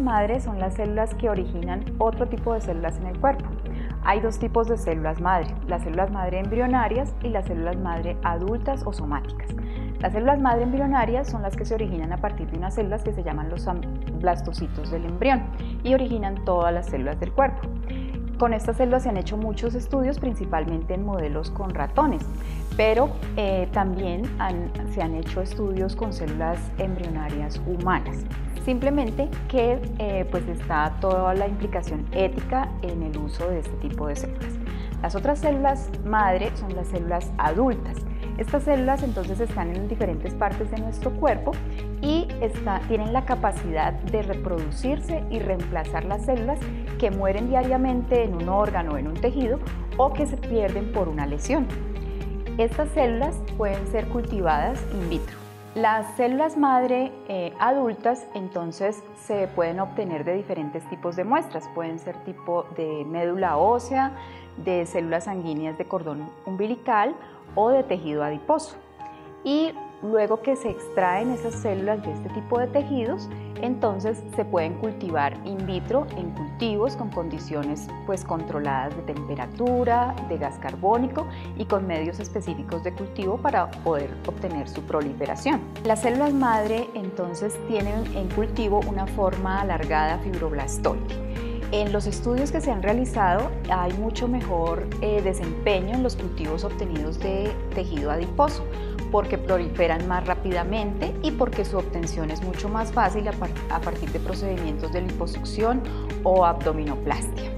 madre 0.00 0.40
son 0.40 0.60
las 0.60 0.74
células 0.74 1.14
que 1.14 1.28
originan 1.28 1.84
otro 1.98 2.28
tipo 2.28 2.54
de 2.54 2.60
células 2.60 2.96
en 2.98 3.06
el 3.06 3.18
cuerpo. 3.18 3.44
Hay 4.04 4.20
dos 4.20 4.38
tipos 4.38 4.68
de 4.68 4.76
células 4.78 5.20
madre, 5.20 5.48
las 5.66 5.82
células 5.82 6.10
madre 6.12 6.38
embrionarias 6.38 7.14
y 7.22 7.28
las 7.28 7.46
células 7.46 7.76
madre 7.76 8.16
adultas 8.22 8.82
o 8.86 8.92
somáticas. 8.92 9.48
Las 9.98 10.12
células 10.12 10.40
madre 10.40 10.62
embrionarias 10.62 11.28
son 11.28 11.42
las 11.42 11.56
que 11.56 11.64
se 11.64 11.74
originan 11.74 12.12
a 12.12 12.18
partir 12.18 12.48
de 12.50 12.58
unas 12.58 12.74
células 12.74 13.02
que 13.02 13.12
se 13.12 13.22
llaman 13.22 13.50
los 13.50 13.66
blastocitos 14.20 14.90
del 14.90 15.06
embrión 15.06 15.42
y 15.82 15.94
originan 15.94 16.44
todas 16.44 16.72
las 16.72 16.86
células 16.86 17.18
del 17.18 17.32
cuerpo. 17.32 17.62
Con 18.38 18.52
estas 18.52 18.76
células 18.76 19.04
se 19.04 19.08
han 19.08 19.16
hecho 19.16 19.36
muchos 19.36 19.74
estudios, 19.74 20.18
principalmente 20.18 20.94
en 20.94 21.04
modelos 21.04 21.50
con 21.50 21.70
ratones, 21.70 22.24
pero 22.76 23.10
eh, 23.36 23.68
también 23.72 24.22
se 24.92 25.02
han 25.02 25.14
hecho 25.14 25.40
estudios 25.40 25.96
con 25.96 26.12
células 26.12 26.58
embrionarias 26.78 27.60
humanas. 27.66 28.24
Simplemente 28.64 29.28
que 29.48 29.80
eh, 29.98 30.26
pues 30.30 30.46
está 30.48 30.96
toda 31.00 31.34
la 31.34 31.46
implicación 31.46 32.06
ética 32.12 32.68
en 32.82 33.02
el 33.02 33.16
uso 33.18 33.48
de 33.48 33.60
este 33.60 33.76
tipo 33.76 34.06
de 34.06 34.16
células. 34.16 34.54
Las 35.02 35.14
otras 35.14 35.38
células 35.38 35.90
madre 36.04 36.50
son 36.56 36.74
las 36.74 36.88
células 36.88 37.30
adultas 37.36 37.98
estas 38.36 38.64
células 38.64 39.02
entonces 39.04 39.38
están 39.38 39.74
en 39.74 39.86
diferentes 39.86 40.34
partes 40.34 40.68
de 40.70 40.78
nuestro 40.78 41.12
cuerpo 41.12 41.52
y 42.02 42.26
tienen 42.88 43.12
la 43.12 43.24
capacidad 43.24 43.92
de 43.92 44.22
reproducirse 44.22 45.22
y 45.30 45.38
reemplazar 45.38 46.04
las 46.04 46.24
células 46.24 46.58
que 46.98 47.10
mueren 47.10 47.48
diariamente 47.48 48.24
en 48.24 48.34
un 48.34 48.48
órgano 48.48 48.98
en 48.98 49.06
un 49.06 49.14
tejido 49.14 49.60
o 49.96 50.12
que 50.12 50.26
se 50.26 50.36
pierden 50.36 50.92
por 50.92 51.08
una 51.08 51.26
lesión. 51.26 51.66
Estas 52.58 52.88
células 52.90 53.36
pueden 53.56 53.86
ser 53.88 54.06
cultivadas 54.08 54.80
in 54.92 55.10
vitro. 55.10 55.43
Las 55.74 56.14
células 56.14 56.56
madre 56.56 57.10
eh, 57.26 57.52
adultas 57.58 58.28
entonces 58.34 59.02
se 59.16 59.48
pueden 59.48 59.80
obtener 59.80 60.24
de 60.24 60.34
diferentes 60.34 60.88
tipos 60.88 61.16
de 61.16 61.24
muestras, 61.24 61.68
pueden 61.74 61.98
ser 61.98 62.16
tipo 62.18 62.64
de 62.76 63.04
médula 63.04 63.56
ósea, 63.56 64.12
de 64.56 64.86
células 64.86 65.24
sanguíneas 65.24 65.76
de 65.76 65.84
cordón 65.84 66.30
umbilical 66.46 67.16
o 67.56 67.70
de 67.70 67.82
tejido 67.82 68.22
adiposo. 68.22 68.76
Y 69.42 69.72
luego 70.04 70.40
que 70.42 70.54
se 70.56 70.70
extraen 70.70 71.30
esas 71.30 71.54
células 71.54 72.02
de 72.02 72.12
este 72.12 72.28
tipo 72.30 72.58
de 72.58 72.66
tejidos, 72.66 73.28
entonces 73.62 74.22
se 74.36 74.44
pueden 74.44 74.74
cultivar 74.74 75.34
in 75.44 75.64
vitro 75.66 76.06
en 76.16 76.30
cultivos 76.30 76.96
con 76.96 77.08
condiciones 77.10 77.88
pues 78.04 78.24
controladas 78.24 78.94
de 78.96 79.02
temperatura, 79.02 80.14
de 80.28 80.36
gas 80.36 80.58
carbónico 80.58 81.26
y 81.56 81.64
con 81.64 81.86
medios 81.86 82.20
específicos 82.20 82.84
de 82.84 82.92
cultivo 82.92 83.38
para 83.38 83.70
poder 83.70 84.10
obtener 84.26 84.68
su 84.68 84.82
proliferación. 84.82 85.60
Las 85.84 86.02
células 86.02 86.34
madre 86.34 86.88
entonces 86.94 87.58
tienen 87.66 88.04
en 88.14 88.28
cultivo 88.30 88.80
una 88.86 89.06
forma 89.06 89.62
alargada 89.62 90.18
fibroblastoide 90.18 91.23
en 91.80 91.92
los 91.92 92.06
estudios 92.06 92.52
que 92.52 92.60
se 92.60 92.70
han 92.70 92.84
realizado 92.84 93.50
hay 93.68 93.92
mucho 93.94 94.28
mejor 94.28 94.86
eh, 95.00 95.20
desempeño 95.22 95.94
en 95.94 96.04
los 96.04 96.14
cultivos 96.14 96.62
obtenidos 96.62 97.18
de 97.18 97.50
tejido 97.74 98.12
adiposo 98.12 98.64
porque 99.10 99.38
proliferan 99.38 100.06
más 100.06 100.24
rápidamente 100.24 101.12
y 101.22 101.32
porque 101.32 101.64
su 101.64 101.76
obtención 101.76 102.30
es 102.30 102.44
mucho 102.44 102.68
más 102.68 102.92
fácil 102.92 103.26
a, 103.26 103.80
partir 103.80 104.08
de 104.12 104.20
procedimientos 104.20 104.92
de 104.92 105.02
liposucción 105.02 105.82
o 106.22 106.44
abdominoplastia. 106.44 107.50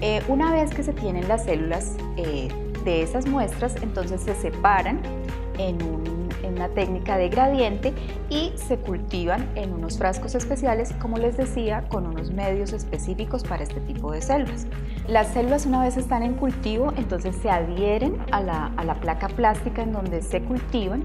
Eh, 0.00 0.22
una 0.26 0.52
vez 0.52 0.74
que 0.74 0.82
se 0.82 0.92
tienen 0.92 1.28
las 1.28 1.44
células 1.44 1.96
eh, 2.16 2.48
de 2.84 3.02
esas 3.02 3.26
muestras, 3.26 3.76
entonces 3.80 4.22
se 4.22 4.34
separan 4.34 5.00
en 5.58 5.80
un 5.82 6.29
una 6.50 6.68
técnica 6.68 7.16
de 7.16 7.28
gradiente 7.28 7.92
y 8.28 8.52
se 8.56 8.76
cultivan 8.76 9.48
en 9.54 9.72
unos 9.72 9.98
frascos 9.98 10.34
especiales, 10.34 10.92
como 11.00 11.16
les 11.18 11.36
decía, 11.36 11.84
con 11.88 12.06
unos 12.06 12.30
medios 12.30 12.72
específicos 12.72 13.42
para 13.42 13.62
este 13.62 13.80
tipo 13.80 14.12
de 14.12 14.22
células. 14.22 14.66
Las 15.08 15.28
células 15.28 15.66
una 15.66 15.82
vez 15.82 15.96
están 15.96 16.22
en 16.22 16.34
cultivo, 16.34 16.92
entonces 16.96 17.36
se 17.36 17.50
adhieren 17.50 18.18
a 18.30 18.42
la 18.42 18.94
placa 19.00 19.28
plástica 19.28 19.82
en 19.82 19.92
donde 19.92 20.22
se 20.22 20.42
cultivan 20.42 21.04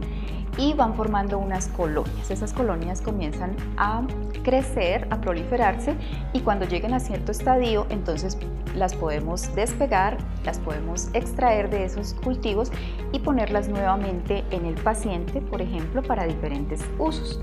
y 0.58 0.74
van 0.74 0.96
formando 0.96 1.38
unas 1.38 1.68
colonias. 1.68 2.32
Esas 2.32 2.54
colonias 2.54 3.02
comienzan 3.02 3.56
a 3.78 4.04
crecer, 4.44 5.08
a 5.12 5.20
proliferarse 5.22 5.96
y 6.34 6.42
cuando 6.42 6.66
lleguen 6.66 6.94
a 6.94 7.00
cierto 7.00 7.32
estadio, 7.32 7.86
entonces 7.90 8.38
las 8.76 8.94
podemos 8.94 9.54
despegar, 9.56 10.18
las 10.44 10.60
podemos 10.60 11.10
extraer 11.14 11.70
de 11.70 11.86
esos 11.86 12.14
cultivos 12.16 12.72
y 13.12 13.20
ponerlas 13.20 13.70
nuevamente 13.70 14.44
en 14.52 14.66
el 14.66 14.76
paciente, 14.76 15.42
por 15.42 15.62
ejemplo, 15.62 16.04
para 16.04 16.26
diferentes 16.26 16.82
usos. 17.00 17.40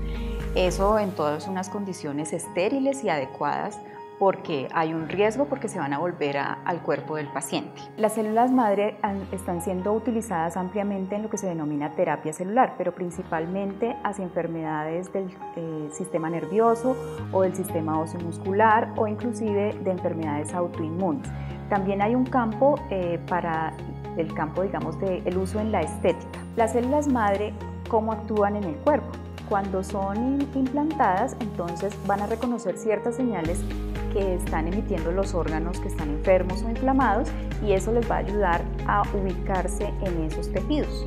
Eso 0.55 0.99
en 0.99 1.11
todas 1.11 1.47
unas 1.47 1.69
condiciones 1.69 2.31
estériles 2.31 3.03
y 3.03 3.09
adecuadas 3.09 3.79
porque 4.23 4.69
hay 4.73 4.93
un 4.93 5.09
riesgo 5.09 5.47
porque 5.49 5.67
se 5.67 5.79
van 5.79 5.91
a 5.91 5.97
volver 5.97 6.37
al 6.37 6.81
cuerpo 6.81 7.17
del 7.17 7.27
paciente. 7.27 7.81
Las 7.97 8.13
células 8.13 8.53
madre 8.53 8.95
están 9.33 9.61
siendo 9.61 9.91
utilizadas 9.91 10.55
ampliamente 10.55 11.17
en 11.17 11.23
lo 11.23 11.29
que 11.29 11.37
se 11.37 11.45
denomina 11.45 11.91
terapia 11.91 12.31
celular, 12.31 12.75
pero 12.77 12.95
principalmente 12.95 13.97
hacia 14.01 14.23
enfermedades 14.23 15.11
del 15.11 15.29
eh, 15.57 15.89
sistema 15.91 16.29
nervioso 16.29 16.95
o 17.33 17.41
del 17.41 17.53
sistema 17.53 17.99
óseo 17.99 18.21
muscular 18.21 18.93
o 18.95 19.07
inclusive 19.07 19.73
de 19.83 19.91
enfermedades 19.91 20.53
autoinmunes. 20.53 21.27
También 21.67 22.01
hay 22.01 22.15
un 22.15 22.23
campo 22.25 22.79
eh, 22.91 23.19
para 23.27 23.73
el 24.15 24.33
campo, 24.33 24.61
digamos, 24.61 24.97
del 25.01 25.37
uso 25.37 25.59
en 25.59 25.73
la 25.73 25.81
estética. 25.81 26.39
Las 26.55 26.71
células 26.71 27.09
madre, 27.09 27.51
¿cómo 27.89 28.13
actúan 28.13 28.55
en 28.55 28.63
el 28.63 28.75
cuerpo? 28.75 29.09
Cuando 29.49 29.83
son 29.83 30.47
implantadas, 30.55 31.35
entonces 31.41 31.93
van 32.07 32.21
a 32.21 32.27
reconocer 32.27 32.77
ciertas 32.77 33.17
señales 33.17 33.59
que 34.13 34.35
están 34.35 34.67
emitiendo 34.67 35.11
los 35.11 35.33
órganos 35.33 35.79
que 35.79 35.87
están 35.87 36.09
enfermos 36.09 36.63
o 36.63 36.69
inflamados 36.69 37.29
y 37.65 37.73
eso 37.73 37.91
les 37.91 38.09
va 38.09 38.15
a 38.15 38.19
ayudar 38.19 38.61
a 38.87 39.03
ubicarse 39.13 39.91
en 40.01 40.23
esos 40.23 40.51
tejidos. 40.51 41.05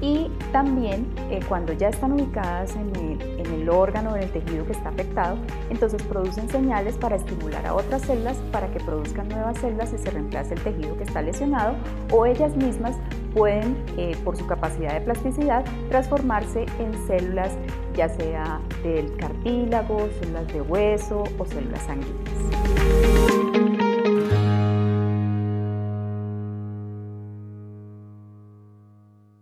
Y 0.00 0.30
también 0.52 1.06
eh, 1.30 1.40
cuando 1.48 1.72
ya 1.72 1.88
están 1.88 2.12
ubicadas 2.12 2.76
en 2.76 2.94
el, 2.96 3.40
en 3.40 3.46
el 3.46 3.68
órgano 3.70 4.12
o 4.12 4.16
en 4.16 4.24
el 4.24 4.30
tejido 4.30 4.66
que 4.66 4.72
está 4.72 4.90
afectado, 4.90 5.38
entonces 5.70 6.02
producen 6.02 6.48
señales 6.50 6.96
para 6.98 7.16
estimular 7.16 7.64
a 7.64 7.74
otras 7.74 8.02
células 8.02 8.36
para 8.52 8.70
que 8.70 8.80
produzcan 8.80 9.28
nuevas 9.28 9.56
células 9.58 9.94
y 9.94 9.98
se 9.98 10.10
reemplace 10.10 10.54
el 10.54 10.60
tejido 10.62 10.96
que 10.98 11.04
está 11.04 11.22
lesionado 11.22 11.74
o 12.12 12.26
ellas 12.26 12.54
mismas 12.54 12.96
pueden, 13.32 13.76
eh, 13.96 14.16
por 14.24 14.36
su 14.36 14.46
capacidad 14.46 14.92
de 14.92 15.00
plasticidad, 15.00 15.64
transformarse 15.88 16.66
en 16.78 17.06
células 17.06 17.52
ya 17.94 18.08
sea 18.08 18.60
del 18.82 19.16
cartílago, 19.16 20.08
células 20.20 20.46
de 20.48 20.60
hueso 20.60 21.24
o 21.38 21.46
células 21.46 21.82
sanguíneas. 21.82 23.13